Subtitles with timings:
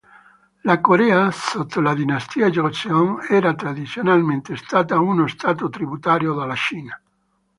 [0.63, 6.99] La Corea sotto la dinastia Joseon era tradizionalmente stata uno stato tributario della Cina.